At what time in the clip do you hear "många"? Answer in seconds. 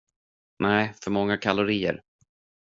1.11-1.37